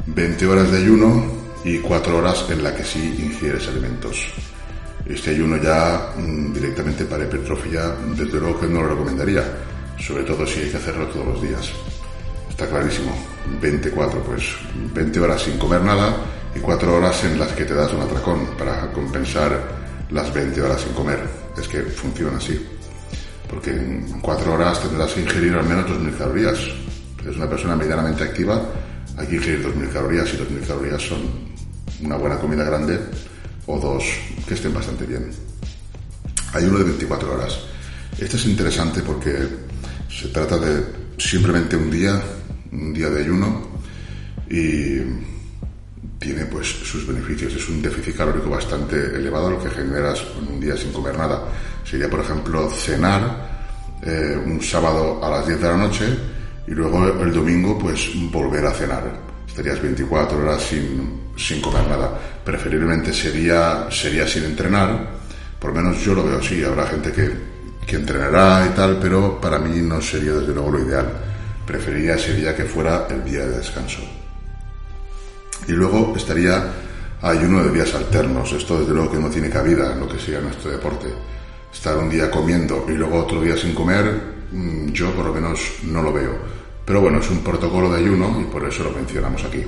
20 0.07 0.47
horas 0.47 0.71
de 0.71 0.79
ayuno 0.79 1.25
y 1.65 1.79
4 1.79 2.17
horas 2.17 2.45
en 2.51 2.63
la 2.63 2.75
que 2.75 2.85
sí 2.85 3.17
ingieres 3.19 3.67
alimentos. 3.67 4.33
Este 5.05 5.31
ayuno 5.31 5.57
ya 5.57 6.13
mm, 6.17 6.53
directamente 6.53 7.05
para 7.05 7.25
hipertrofia, 7.25 7.97
desde 8.17 8.39
luego 8.39 8.61
que 8.61 8.67
no 8.69 8.83
lo 8.83 8.91
recomendaría, 8.91 9.45
sobre 9.99 10.23
todo 10.23 10.47
si 10.47 10.61
hay 10.61 10.71
que 10.71 10.77
hacerlo 10.77 11.07
todos 11.09 11.27
los 11.27 11.43
días. 11.43 11.73
Está 12.63 12.77
clarísimo, 12.77 13.11
24, 13.61 14.23
pues 14.23 14.45
20 14.95 15.19
horas 15.19 15.43
sin 15.43 15.59
comer 15.59 15.83
nada 15.83 16.15
y 16.55 16.61
4 16.61 16.97
horas 16.97 17.25
en 17.25 17.37
las 17.37 17.49
que 17.53 17.65
te 17.65 17.75
das 17.75 17.93
un 17.93 18.03
atracón 18.03 18.47
para 18.57 18.93
compensar 18.93 19.61
las 20.11 20.33
20 20.33 20.63
horas 20.63 20.81
sin 20.81 20.93
comer. 20.93 21.19
Es 21.59 21.67
que 21.67 21.83
funciona 21.83 22.37
así. 22.39 22.65
Porque 23.51 23.71
en 23.71 24.21
4 24.21 24.55
horas 24.55 24.81
tendrás 24.81 25.13
que 25.13 25.23
ingerir 25.23 25.55
al 25.55 25.67
menos 25.67 25.91
2.000 25.91 26.17
calorías. 26.17 26.59
Es 27.29 27.37
una 27.37 27.51
persona 27.51 27.75
medianamente 27.75 28.23
activa 28.23 28.63
hay 29.19 29.27
que 29.27 29.37
ingerir 29.37 29.67
2.000 29.67 29.93
calorías 29.93 30.29
y 30.33 30.37
2.000 30.37 30.67
calorías 30.67 31.03
son 31.03 31.19
una 32.03 32.17
buena 32.17 32.39
comida 32.39 32.65
grande 32.65 32.99
o 33.67 33.79
dos 33.79 34.05
que 34.47 34.55
estén 34.55 34.73
bastante 34.73 35.05
bien. 35.05 35.31
Hay 36.53 36.65
uno 36.65 36.79
de 36.79 36.85
24 36.85 37.35
horas. 37.35 37.59
Este 38.19 38.37
es 38.37 38.47
interesante 38.47 39.03
porque 39.03 39.49
se 40.09 40.29
trata 40.29 40.59
de 40.59 41.03
simplemente 41.19 41.77
un 41.77 41.91
día, 41.91 42.21
un 42.73 42.93
día 42.93 43.11
de 43.11 43.21
ayuno 43.21 43.63
y 44.49 44.99
tiene 46.19 46.47
pues 46.47 46.69
sus 46.69 47.07
beneficios. 47.07 47.55
Es 47.55 47.69
un 47.69 47.83
déficit 47.83 48.17
calórico 48.17 48.51
bastante 48.51 48.97
elevado 48.97 49.51
lo 49.51 49.63
que 49.63 49.71
generas 49.71 50.25
en 50.39 50.55
un 50.55 50.61
día 50.61 50.77
sin 50.77 50.93
comer 50.93 51.17
nada. 51.19 51.43
Sería, 51.85 52.09
por 52.09 52.21
ejemplo, 52.21 52.71
cenar 52.71 53.99
eh, 54.03 54.41
un 54.45 54.63
sábado 54.63 55.23
a 55.23 55.31
las 55.31 55.47
10 55.47 55.61
de 55.61 55.69
la 55.69 55.77
noche 55.77 56.07
y 56.67 56.71
luego 56.73 57.05
el 57.23 57.33
domingo 57.33 57.79
pues 57.79 58.11
volver 58.31 58.67
a 58.67 58.73
cenar. 58.73 59.33
Estarías 59.47 59.83
24 59.83 60.39
horas 60.39 60.63
sin, 60.63 61.33
sin 61.37 61.61
comer 61.61 61.87
nada. 61.89 62.19
Preferiblemente 62.45 63.13
sería, 63.13 63.89
sería 63.91 64.27
sin 64.27 64.45
entrenar, 64.45 65.07
por 65.59 65.75
lo 65.75 65.83
menos 65.83 66.03
yo 66.03 66.15
lo 66.15 66.25
veo 66.25 66.39
así. 66.39 66.63
Habrá 66.63 66.87
gente 66.87 67.13
que, 67.13 67.31
que 67.87 67.97
entrenará 67.97 68.67
y 68.67 68.75
tal, 68.75 68.99
pero 69.01 69.41
para 69.41 69.59
mí 69.59 69.81
no 69.83 70.01
sería 70.01 70.33
desde 70.33 70.55
luego 70.55 70.71
lo 70.71 70.87
ideal. 70.87 71.32
Preferiría 71.67 72.15
ese 72.15 72.35
día 72.35 72.55
que 72.57 72.65
fuera 72.65 73.07
el 73.09 73.25
día 73.25 73.47
de 73.47 73.59
descanso. 73.59 74.01
Y 75.69 75.73
luego 75.73 76.15
estaría 76.17 76.73
ayuno 77.23 77.63
de 77.63 77.71
días 77.71 77.95
alternos. 77.95 78.53
Esto 78.53 78.81
desde 78.81 78.93
luego 78.93 79.13
que 79.13 79.19
no 79.19 79.31
tiene 79.31 79.49
cabida 79.49 79.93
en 79.93 80.01
lo 80.01 80.09
que 80.09 80.19
sea 80.19 80.41
nuestro 80.41 80.71
deporte. 80.71 81.07
Estar 81.73 81.97
un 81.97 82.11
día 82.11 82.31
comiendo 82.31 82.85
y 82.89 82.93
luego 82.93 83.21
otro 83.21 83.41
día 83.41 83.57
sin 83.57 83.75
comer, 83.75 84.21
mm, 84.51 84.89
yo 84.93 85.13
por 85.13 85.27
lo 85.27 85.33
menos 85.33 85.61
no 85.85 86.03
lo 86.03 86.13
veo. 86.13 86.37
Pero 86.85 87.01
bueno, 87.01 87.21
es 87.21 87.31
un 87.31 87.43
protocolo 87.45 87.91
de 87.93 88.01
ayuno 88.01 88.41
y 88.41 88.45
por 88.45 88.65
eso 88.67 88.83
lo 88.83 88.91
mencionamos 88.91 89.45
aquí. 89.45 89.65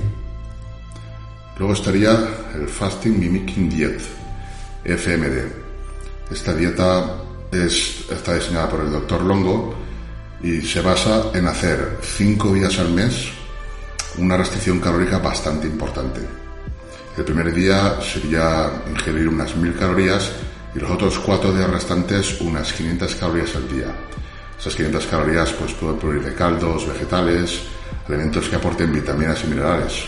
Luego 1.58 1.72
estaría 1.72 2.10
el 2.54 2.68
Fasting 2.68 3.18
Mimicking 3.18 3.70
Diet, 3.70 4.00
FMD. 4.84 6.32
Esta 6.32 6.52
dieta 6.54 7.16
es, 7.52 8.06
está 8.10 8.34
diseñada 8.34 8.68
por 8.68 8.80
el 8.80 8.90
doctor 8.90 9.22
Longo 9.22 9.83
y 10.42 10.60
se 10.62 10.80
basa 10.80 11.30
en 11.34 11.46
hacer 11.46 11.98
cinco 12.02 12.52
días 12.52 12.78
al 12.78 12.90
mes 12.90 13.28
una 14.18 14.36
restricción 14.36 14.80
calórica 14.80 15.18
bastante 15.18 15.66
importante. 15.66 16.20
El 17.16 17.24
primer 17.24 17.52
día 17.52 17.98
sería 18.00 18.70
ingerir 18.90 19.28
unas 19.28 19.56
1000 19.56 19.74
calorías 19.76 20.32
y 20.74 20.80
los 20.80 20.90
otros 20.90 21.18
cuatro 21.18 21.52
días 21.52 21.70
restantes 21.70 22.40
unas 22.40 22.72
500 22.72 23.14
calorías 23.14 23.54
al 23.56 23.68
día. 23.68 23.94
Esas 24.58 24.74
500 24.74 25.06
calorías 25.06 25.52
pues 25.52 25.72
pueden 25.74 25.98
provenir 25.98 26.24
de 26.24 26.34
caldos, 26.34 26.86
vegetales, 26.86 27.60
alimentos 28.08 28.48
que 28.48 28.56
aporten 28.56 28.92
vitaminas 28.92 29.44
y 29.44 29.46
minerales, 29.48 30.04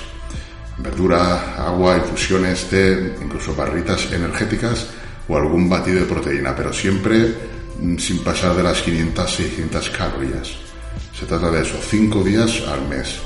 verdura, 0.78 1.56
agua, 1.56 1.96
infusiones, 1.96 2.68
té, 2.68 3.14
incluso 3.22 3.54
barritas 3.54 4.12
energéticas 4.12 4.86
o 5.28 5.36
algún 5.36 5.68
batido 5.68 6.00
de 6.00 6.06
proteína, 6.06 6.54
pero 6.54 6.72
siempre 6.72 7.55
sin 7.98 8.18
pasar 8.24 8.56
de 8.56 8.62
las 8.62 8.84
500-600 8.84 9.90
calorías. 9.90 10.52
Se 11.18 11.26
trata 11.26 11.50
de 11.50 11.62
eso, 11.62 11.76
5 11.80 12.22
días 12.22 12.62
al 12.68 12.88
mes 12.88 13.18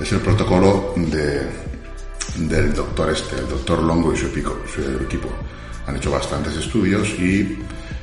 es 0.00 0.12
el 0.12 0.20
protocolo 0.20 0.94
de, 0.96 1.42
del 2.36 2.72
doctor 2.72 3.10
este, 3.10 3.36
el 3.36 3.48
doctor 3.48 3.82
Longo 3.82 4.12
y 4.12 4.16
su, 4.16 4.28
su 4.28 5.04
equipo. 5.04 5.28
Han 5.86 5.96
hecho 5.96 6.10
bastantes 6.10 6.56
estudios 6.56 7.08
y, 7.10 7.58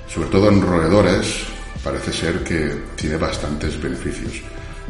sobre 0.08 0.30
todo 0.30 0.50
en 0.50 0.62
roedores, 0.62 1.46
parece 1.84 2.12
ser 2.12 2.44
que 2.44 2.84
tiene 2.96 3.18
bastantes 3.18 3.82
beneficios, 3.82 4.42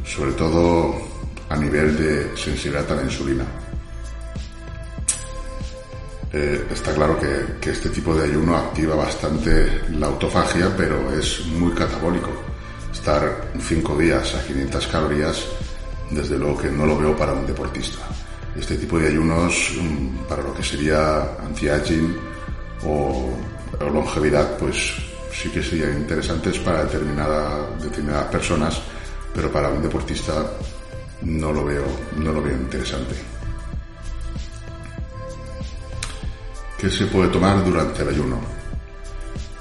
sobre 0.05 0.31
todo 0.31 0.95
a 1.49 1.57
nivel 1.57 1.95
de 1.97 2.37
sensibilidad 2.37 2.91
a 2.91 2.95
la 2.95 3.03
insulina. 3.03 3.45
Eh, 6.37 6.67
está 6.69 6.93
claro 6.93 7.17
que, 7.17 7.55
que, 7.61 7.69
este 7.69 7.87
tipo 7.87 8.13
de 8.13 8.25
ayuno 8.25 8.57
activa 8.57 8.93
bastante 8.93 9.83
la 9.91 10.07
autofagia, 10.07 10.69
pero 10.75 11.09
es 11.09 11.45
muy 11.45 11.71
catabólico. 11.71 12.29
Estar 12.91 13.51
cinco 13.61 13.97
días 13.97 14.35
a 14.35 14.43
500 14.45 14.87
calorías 14.87 15.45
desde 16.11 16.37
luego 16.37 16.57
que 16.57 16.69
no 16.69 16.85
lo 16.85 16.97
veo 16.97 17.15
para 17.15 17.31
un 17.31 17.47
deportista. 17.47 17.99
Este 18.53 18.75
tipo 18.75 18.99
de 18.99 19.07
ayunos, 19.07 19.77
mm, 19.81 20.27
para 20.27 20.43
lo 20.43 20.53
que 20.53 20.61
sería 20.61 21.21
anti-aging 21.39 22.17
o, 22.83 23.29
longevidad, 23.79 24.57
pues 24.57 24.91
sí 25.31 25.47
que 25.47 25.63
serían 25.63 25.93
interesantes 25.93 26.59
para 26.59 26.83
determinada, 26.83 27.65
determinadas 27.81 28.25
personas, 28.25 28.81
pero 29.33 29.49
para 29.49 29.69
un 29.69 29.81
deportista 29.81 30.33
no 31.21 31.53
lo 31.53 31.63
veo, 31.63 31.85
no 32.17 32.33
lo 32.33 32.41
veo 32.41 32.57
interesante. 32.57 33.15
¿Qué 36.77 36.89
se 36.89 37.05
puede 37.05 37.29
tomar 37.29 37.63
durante 37.63 38.01
el 38.01 38.09
ayuno? 38.09 38.37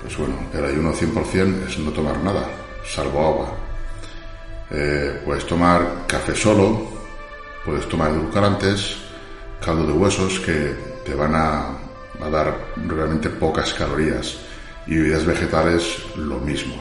Pues 0.03 0.17
bueno, 0.19 0.35
el 0.53 0.65
ayuno 0.65 0.93
100% 0.93 1.69
es 1.69 1.79
no 1.79 1.93
tomar 1.93 2.19
nada, 2.19 2.47
salvo 2.85 3.27
agua. 3.27 3.57
Eh, 4.71 5.23
puedes 5.25 5.47
tomar 5.47 6.05
café 6.09 6.35
solo, 6.35 6.89
puedes 7.65 7.89
tomar 7.89 8.11
edulcorantes, 8.11 8.97
caldo 9.65 9.87
de 9.87 9.93
huesos 9.93 10.41
que 10.41 10.75
te 11.05 11.15
van 11.15 11.35
a, 11.35 11.79
dar 12.31 12.57
realmente 12.87 13.29
pocas 13.29 13.73
calorías 13.75 14.39
y 14.87 14.97
bebidas 14.97 15.25
vegetales 15.25 15.99
lo 16.17 16.39
mismo. 16.41 16.75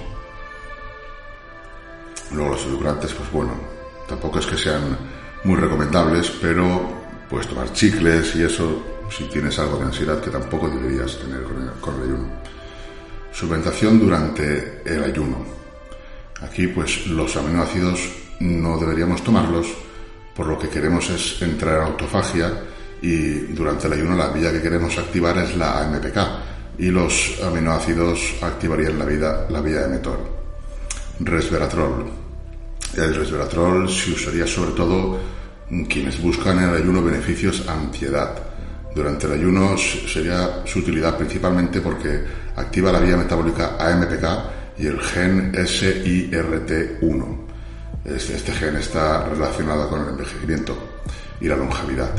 Luego 2.32 2.52
los 2.52 2.66
edulcorantes, 2.66 3.14
pues 3.14 3.32
bueno, 3.32 3.54
tampoco 4.08 4.40
es 4.40 4.48
que 4.48 4.58
sean 4.58 4.98
muy 5.44 5.58
recomendables, 5.58 6.32
pero 6.42 6.82
puedes 7.30 7.48
tomar 7.48 7.72
chicles 7.74 8.36
y 8.36 8.44
eso 8.44 8.93
si 9.16 9.26
tienes 9.26 9.58
algo 9.60 9.78
de 9.78 9.86
ansiedad 9.86 10.20
que 10.20 10.32
tampoco 10.32 10.70
deberías 10.70 11.18
tener 11.20 11.44
con 11.44 11.62
el, 11.62 11.70
con 11.80 12.02
ayuno. 12.02 12.28
Suplementación 13.32 14.00
durante 14.00 14.82
el 14.86 15.04
ayuno. 15.04 15.38
Aquí 16.42 16.68
pues 16.68 17.08
los 17.08 17.36
aminoácidos 17.38 18.00
no 18.40 18.78
deberíamos 18.78 19.24
tomarlos, 19.24 19.68
por 20.36 20.48
lo 20.48 20.58
que 20.58 20.70
queremos 20.70 21.10
es 21.10 21.42
entrar 21.42 21.78
en 21.78 21.88
autofagia 21.88 22.52
y 23.02 23.54
durante 23.54 23.88
el 23.88 23.94
ayuno 23.94 24.16
la 24.16 24.30
vía 24.30 24.52
que 24.52 24.62
queremos 24.62 24.98
activar 24.98 25.38
es 25.38 25.56
la 25.56 25.82
AMPK 25.82 26.18
y 26.80 26.88
los 26.88 27.40
aminoácidos 27.44 28.36
activarían 28.42 28.98
la, 28.98 29.06
vida, 29.06 29.46
la 29.50 29.62
vía 29.62 29.86
emetor. 29.86 30.20
Resveratrol. 31.20 32.06
El 32.98 33.16
resveratrol 33.16 33.90
se 33.90 34.12
usaría 34.12 34.48
sobre 34.48 34.72
todo 34.72 35.20
quienes 35.88 36.22
buscan 36.22 36.58
en 36.58 36.70
el 36.70 36.76
ayuno 36.76 37.04
beneficios 37.04 37.68
antiedad. 37.68 38.53
Durante 38.96 39.26
el 39.26 39.34
ayuno 39.34 39.76
sería 39.78 40.62
su 40.66 40.80
utilidad 40.80 41.18
principalmente 41.18 41.82
porque 41.82 42.24
activa 42.56 42.92
la 42.92 43.00
vía 43.00 43.18
metabólica 43.18 43.76
AMPK 43.80 44.78
y 44.78 44.88
el 44.88 45.00
gen 45.00 45.52
SIRT1. 45.54 47.38
Este, 48.06 48.52
gen 48.52 48.76
está 48.76 49.28
relacionado 49.30 49.90
con 49.90 50.02
el 50.02 50.10
envejecimiento 50.10 50.78
y 51.42 51.48
la 51.48 51.56
longevidad. 51.56 52.12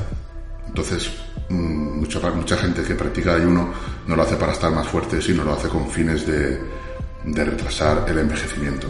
Entonces, 0.67 1.11
mm, 1.49 2.01
mucha, 2.01 2.19
mucha 2.31 2.57
gente 2.57 2.83
que 2.83 2.95
practica 2.95 3.35
ayuno 3.35 3.73
no 4.07 4.17
lo 4.17 4.23
hace 4.23 4.37
para 4.37 4.53
estar 4.53 4.73
más 4.73 4.89
fuerte, 4.89 5.23
sino 5.23 5.45
lo 5.45 5.53
hace 5.53 5.69
con 5.69 5.89
fines 5.89 6.27
de, 6.27 6.59
de 7.25 7.45
retrasar 7.45 8.05
el 8.09 8.19
envejecimiento. 8.19 8.89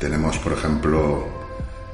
Tenemos, 0.00 0.38
por 0.38 0.52
ejemplo, 0.52 1.43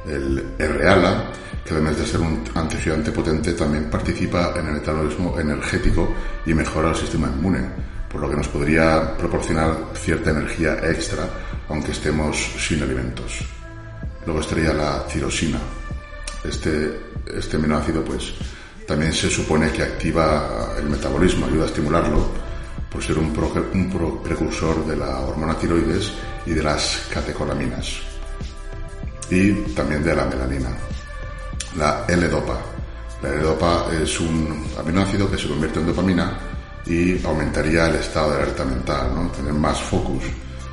el 0.07 0.55
R-ALA, 0.59 1.25
que 1.65 1.75
además 1.75 1.99
de 1.99 2.07
ser 2.07 2.21
un 2.21 2.43
antioxidante 2.55 3.13
potente, 3.13 3.53
también 3.53 3.91
participa 3.91 4.55
en 4.57 4.67
el 4.67 4.73
metabolismo 4.75 5.39
energético 5.39 6.13
y 6.47 6.55
mejora 6.55 6.91
el 6.91 6.97
sistema 6.97 7.29
inmune 7.29 7.91
por 8.11 8.21
lo 8.21 8.29
que 8.29 8.37
nos 8.37 8.49
podría 8.49 9.17
proporcionar 9.17 9.93
cierta 9.95 10.31
energía 10.31 10.79
extra, 10.83 11.29
aunque 11.69 11.93
estemos 11.93 12.37
sin 12.59 12.83
alimentos. 12.83 13.39
Luego 14.27 14.41
estaría 14.41 14.73
la 14.73 15.07
tirosina. 15.07 15.59
Este, 16.43 17.01
este 17.33 17.57
aminoácido, 17.57 18.05
pues, 18.05 18.35
también 18.87 19.13
se 19.13 19.31
supone 19.31 19.71
que 19.71 19.85
activa 19.85 20.75
el 20.77 20.91
metabolismo, 20.91 21.47
ayuda 21.47 21.65
a 21.65 21.67
estimularlo, 21.67 22.29
por 22.91 23.03
ser 23.03 23.17
un, 23.19 23.33
precursor 24.25 24.85
de 24.85 24.97
la 24.97 25.21
hormona 25.21 25.57
tiroides 25.57 26.13
y 26.45 26.51
de 26.51 26.63
las 26.65 27.07
catecolaminas. 27.13 28.10
Y 29.31 29.53
también 29.75 30.03
de 30.03 30.15
la 30.15 30.25
melanina. 30.25 30.71
La 31.77 32.05
L-dopa. 32.09 32.59
La 33.23 33.29
L-dopa 33.29 33.87
es 34.03 34.19
un 34.21 34.67
aminoácido 34.79 35.31
que 35.31 35.39
se 35.39 35.49
convierte 35.49 35.79
en 35.81 35.87
dopamina 35.87 36.37
y 36.87 37.25
aumentaría 37.25 37.89
el 37.89 37.97
estado 37.97 38.31
de 38.31 38.43
alerta 38.43 38.65
mental, 38.65 39.15
¿no? 39.15 39.31
tener 39.31 39.53
más 39.53 39.81
focus, 39.81 40.25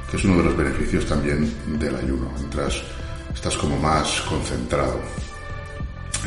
que 0.10 0.18
es 0.18 0.24
uno 0.24 0.38
de 0.38 0.44
los 0.44 0.58
beneficios 0.58 1.06
también 1.06 1.54
del 1.78 1.96
ayuno, 1.96 2.32
mientras 2.36 2.82
estás 3.34 3.56
como 3.58 3.78
más 3.78 4.22
concentrado. 4.22 5.00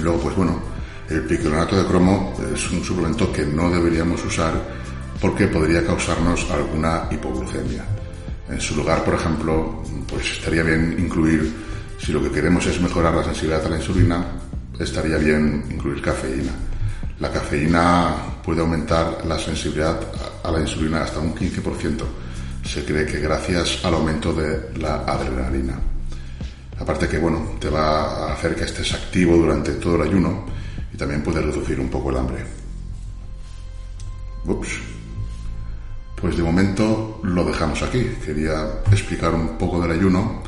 luego, 0.00 0.20
pues 0.20 0.36
bueno, 0.36 0.62
el 1.08 1.22
piclonato 1.22 1.76
de 1.76 1.88
cromo 1.88 2.34
es 2.54 2.70
un 2.70 2.84
suplemento 2.84 3.32
que 3.32 3.44
no 3.44 3.68
deberíamos 3.68 4.24
usar 4.24 4.52
porque 5.20 5.48
podría 5.48 5.84
causarnos 5.84 6.48
alguna 6.50 7.08
hipoglucemia. 7.10 7.84
En 8.48 8.60
su 8.60 8.76
lugar, 8.76 9.04
por 9.04 9.14
ejemplo, 9.14 9.82
pues 10.08 10.32
estaría 10.32 10.62
bien 10.62 10.96
incluir, 10.98 11.52
si 12.00 12.12
lo 12.12 12.22
que 12.22 12.30
queremos 12.30 12.66
es 12.66 12.80
mejorar 12.80 13.14
la 13.14 13.24
sensibilidad 13.24 13.64
a 13.64 13.68
la 13.68 13.76
insulina, 13.76 14.24
estaría 14.78 15.18
bien 15.18 15.64
incluir 15.70 16.00
cafeína 16.00 16.52
la 17.20 17.30
cafeína 17.30 18.14
puede 18.42 18.62
aumentar 18.62 19.26
la 19.26 19.38
sensibilidad 19.38 20.00
a 20.42 20.50
la 20.50 20.60
insulina 20.60 21.02
hasta 21.02 21.20
un 21.20 21.34
15%. 21.34 22.02
Se 22.64 22.82
cree 22.84 23.04
que 23.04 23.20
gracias 23.20 23.84
al 23.84 23.94
aumento 23.94 24.32
de 24.32 24.70
la 24.78 25.04
adrenalina. 25.04 25.78
Aparte 26.78 27.08
que, 27.08 27.18
bueno, 27.18 27.56
te 27.60 27.68
va 27.68 28.28
a 28.28 28.32
hacer 28.32 28.56
que 28.56 28.64
estés 28.64 28.94
activo 28.94 29.36
durante 29.36 29.72
todo 29.72 29.96
el 29.96 30.08
ayuno 30.08 30.46
y 30.92 30.96
también 30.96 31.22
puede 31.22 31.42
reducir 31.42 31.78
un 31.78 31.90
poco 31.90 32.08
el 32.08 32.16
hambre. 32.16 32.42
Ups. 34.46 34.80
Pues 36.18 36.38
de 36.38 36.42
momento 36.42 37.20
lo 37.22 37.44
dejamos 37.44 37.82
aquí. 37.82 38.16
Quería 38.24 38.80
explicar 38.90 39.34
un 39.34 39.58
poco 39.58 39.82
del 39.82 39.90
ayuno 39.90 40.39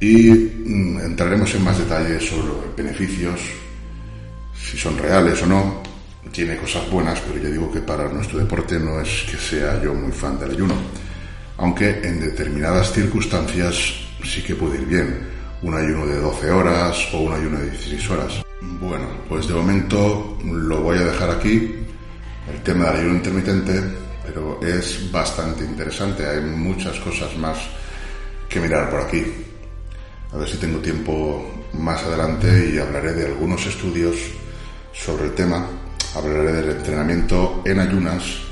y 0.00 0.30
mm, 0.30 1.00
entraremos 1.00 1.54
en 1.54 1.64
más 1.64 1.78
detalles 1.78 2.28
sobre 2.28 2.48
los 2.48 2.76
beneficios, 2.76 3.40
si 4.54 4.76
son 4.76 4.98
reales 4.98 5.42
o 5.42 5.46
no. 5.46 5.82
Tiene 6.32 6.56
cosas 6.56 6.90
buenas, 6.90 7.20
pero 7.20 7.42
ya 7.42 7.48
digo 7.48 7.70
que 7.70 7.80
para 7.80 8.08
nuestro 8.08 8.38
deporte 8.38 8.78
no 8.78 9.00
es 9.00 9.24
que 9.30 9.36
sea 9.36 9.80
yo 9.82 9.94
muy 9.94 10.12
fan 10.12 10.38
del 10.38 10.50
ayuno. 10.50 10.74
Aunque 11.58 12.00
en 12.02 12.20
determinadas 12.20 12.92
circunstancias 12.92 13.94
sí 14.24 14.42
que 14.42 14.54
puede 14.54 14.76
ir 14.76 14.86
bien. 14.86 15.36
Un 15.62 15.74
ayuno 15.74 16.06
de 16.06 16.20
12 16.20 16.50
horas 16.50 17.08
o 17.14 17.20
un 17.20 17.32
ayuno 17.32 17.58
de 17.58 17.70
16 17.70 18.10
horas. 18.10 18.44
Bueno, 18.60 19.06
pues 19.28 19.46
de 19.46 19.54
momento 19.54 20.38
lo 20.44 20.82
voy 20.82 20.98
a 20.98 21.04
dejar 21.04 21.30
aquí. 21.30 21.76
El 22.52 22.62
tema 22.62 22.90
del 22.90 23.00
ayuno 23.00 23.14
intermitente, 23.14 23.82
pero 24.26 24.60
es 24.62 25.10
bastante 25.10 25.64
interesante. 25.64 26.26
Hay 26.26 26.40
muchas 26.42 26.98
cosas 27.00 27.34
más 27.38 27.56
que 28.48 28.60
mirar 28.60 28.90
por 28.90 29.00
aquí. 29.00 29.24
A 30.32 30.36
ver 30.38 30.48
si 30.48 30.56
tengo 30.58 30.78
tiempo 30.78 31.64
más 31.74 32.02
adelante 32.02 32.70
y 32.72 32.78
hablaré 32.78 33.12
de 33.12 33.26
algunos 33.26 33.64
estudios 33.66 34.16
sobre 34.92 35.26
el 35.26 35.34
tema. 35.34 35.66
Hablaré 36.14 36.52
del 36.52 36.70
entrenamiento 36.76 37.62
en 37.64 37.80
ayunas 37.80 38.46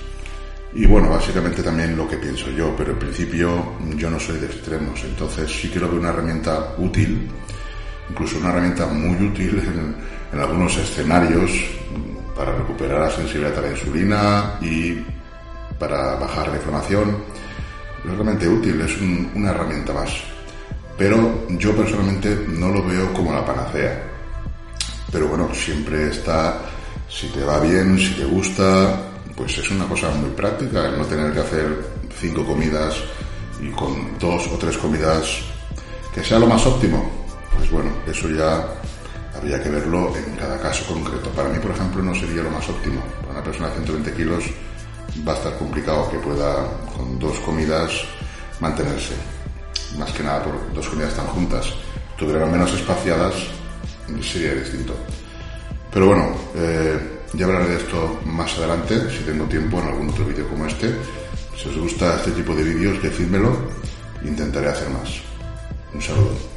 y 0.75 0.87
bueno, 0.87 1.09
básicamente 1.09 1.63
también 1.63 1.97
lo 1.97 2.09
que 2.09 2.17
pienso 2.17 2.51
yo, 2.51 2.75
pero 2.77 2.93
en 2.93 2.99
principio 2.99 3.77
yo 3.97 4.11
no 4.11 4.19
soy 4.19 4.39
de 4.39 4.47
extremos, 4.47 5.01
entonces 5.05 5.49
sí 5.49 5.71
que 5.71 5.79
lo 5.79 5.89
veo 5.89 6.01
una 6.01 6.09
herramienta 6.09 6.75
útil, 6.79 7.29
incluso 8.11 8.39
una 8.39 8.49
herramienta 8.49 8.87
muy 8.87 9.25
útil 9.25 9.61
en, 9.61 10.41
algunos 10.41 10.77
escenarios 10.77 11.53
para 12.35 12.57
recuperar 12.57 13.03
la 13.03 13.11
sensibilidad 13.11 13.57
a 13.57 13.61
la 13.61 13.71
insulina 13.71 14.59
y 14.61 15.01
para 15.79 16.17
bajar 16.17 16.49
la 16.49 16.57
inflamación. 16.57 17.19
Es 18.05 18.11
realmente 18.11 18.49
útil, 18.49 18.81
es 18.81 19.01
una 19.01 19.51
herramienta 19.51 19.93
más. 19.93 20.34
Pero 20.97 21.47
yo 21.51 21.75
personalmente 21.77 22.45
no 22.49 22.69
lo 22.71 22.85
veo 22.85 23.13
como 23.13 23.33
la 23.33 23.45
panacea. 23.45 24.03
Pero 25.11 25.29
bueno, 25.29 25.53
siempre 25.55 26.09
está, 26.09 26.61
si 27.09 27.29
te 27.29 27.45
va 27.45 27.61
bien, 27.61 27.99
si 27.99 28.15
te 28.15 28.25
gusta, 28.25 29.01
pues 29.37 29.59
es 29.59 29.71
una 29.71 29.87
cosa 29.87 30.11
muy 30.11 30.31
práctica 30.31 30.87
el 30.87 30.99
no 30.99 31.05
tener 31.05 31.33
que 31.33 31.41
hacer 31.41 31.85
cinco 32.19 32.45
comidas 32.45 32.95
y 33.61 33.71
con 33.71 34.19
dos 34.19 34.47
o 34.49 34.57
tres 34.57 34.77
comidas 34.79 35.41
que 36.15 36.23
sea 36.23 36.39
lo 36.39 36.47
más 36.47 36.65
óptimo. 36.67 37.11
Pues 37.57 37.71
bueno, 37.71 37.91
eso 38.07 38.29
ya 38.29 38.65
habría 39.37 39.63
que 39.63 39.69
verlo 39.69 40.13
en 40.17 40.37
cada 40.37 40.59
caso 40.61 40.85
concreto. 40.93 41.31
Para 41.31 41.49
mí, 41.49 41.59
por 41.59 41.73
ejemplo, 41.73 42.03
no 42.03 42.15
sería 42.15 42.43
lo 42.43 42.51
más 42.51 42.69
óptimo. 42.69 43.01
Para 43.21 43.33
una 43.35 43.45
persona 43.45 43.69
de 43.69 43.75
120 43.75 44.13
kilos 44.15 44.45
va 45.27 45.33
a 45.33 45.37
estar 45.37 45.59
complicado 45.59 46.11
que 46.11 46.19
pueda 46.19 46.67
con 46.97 47.19
dos 47.19 47.39
comidas 47.41 47.93
mantenerse. 48.61 49.15
Más 49.99 50.11
que 50.13 50.23
nada 50.23 50.43
por 50.43 50.73
dos 50.75 50.89
comidas 50.89 51.15
tan 51.15 51.27
juntas. 51.27 51.67
Tuvieran 52.19 52.51
menos 52.51 52.73
espaciadas, 52.73 53.35
sería 54.23 54.55
distinto. 54.55 54.95
Pero 55.93 56.07
bueno, 56.09 56.37
eh, 56.57 56.99
ya 57.35 57.47
hablaré 57.47 57.69
de 57.69 57.77
esto 57.77 58.21
más 58.25 58.57
adelante, 58.59 59.11
si 59.11 59.25
tengo 59.25 59.45
tiempo, 59.47 59.81
en 59.81 59.89
algún 59.89 60.11
otro 60.11 60.25
vídeo 60.25 60.49
como 60.49 60.67
este. 60.67 60.95
Si 61.57 61.69
os 61.69 61.77
gusta 61.77 62.17
este 62.17 62.33
tipo 62.33 62.55
de 62.55 62.65
vídeos, 62.65 63.03
decídmelo. 63.03 63.57
Intentaré 64.25 64.69
hacer 64.69 64.89
más. 64.91 65.21
Un 65.93 66.03
saludo. 66.03 66.54